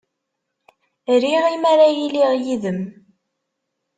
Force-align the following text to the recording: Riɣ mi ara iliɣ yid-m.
Riɣ 1.23 1.45
mi 1.61 1.67
ara 1.71 1.87
iliɣ 2.01 2.31
yid-m. 2.43 2.81